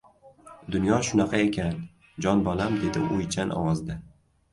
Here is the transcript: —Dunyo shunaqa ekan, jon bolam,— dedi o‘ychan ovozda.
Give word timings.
—Dunyo 0.75 0.95
shunaqa 1.09 1.41
ekan, 1.49 1.75
jon 2.27 2.41
bolam,— 2.47 2.79
dedi 2.85 3.05
o‘ychan 3.19 3.53
ovozda. 3.59 3.99